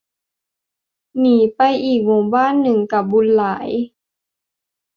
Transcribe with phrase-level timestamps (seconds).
[1.19, 3.69] หนีไปอีกหมู่บ้านหนึ่งกับบุญหลาย